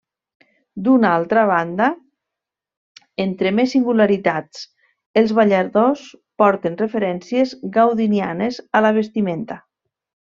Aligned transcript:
D'una 0.85 1.09
altra 1.15 1.41
banda, 1.49 1.89
entre 3.25 3.51
més 3.59 3.69
singularitats, 3.77 4.63
els 5.21 5.33
balladors 5.41 6.07
porten 6.43 6.79
referències 6.83 7.53
gaudinianes 7.81 8.59
a 8.81 8.87
la 8.87 8.93
vestimenta. 9.01 9.59